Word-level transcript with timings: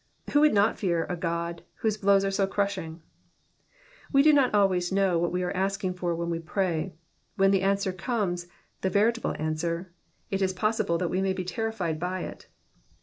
Who 0.31 0.39
would 0.41 0.53
not 0.55 0.79
fear 0.79 1.05
a 1.11 1.15
God 1.15 1.61
whose 1.81 1.95
blows 1.95 2.25
are 2.25 2.31
so 2.31 2.47
crushing? 2.47 3.03
We 4.11 4.23
do 4.23 4.33
not 4.33 4.51
always 4.51 4.91
know 4.91 5.19
what 5.19 5.31
we 5.31 5.43
are 5.43 5.55
asking 5.55 5.93
for 5.93 6.15
when 6.15 6.31
we 6.31 6.39
pray; 6.39 6.95
when 7.35 7.51
the 7.51 7.61
answer 7.61 7.93
comes, 7.93 8.47
the 8.81 8.89
veritable 8.89 9.35
answer, 9.37 9.93
it 10.31 10.41
is 10.41 10.53
possible 10.53 10.97
that 10.97 11.09
we 11.11 11.21
may 11.21 11.33
be 11.33 11.45
terrified 11.45 11.99
by 11.99 12.21
it. 12.21 12.47